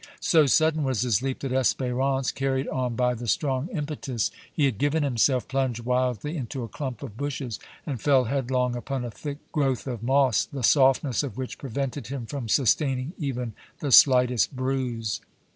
[0.19, 4.79] So sudden was his leap that Espérance, carried on by the strong impetus he had
[4.79, 9.37] given himself, plunged wildly into a clump of bushes and fell headlong upon a thick
[9.51, 15.21] growth of moss, the softness of which prevented him from sustaining even the slightest bruise.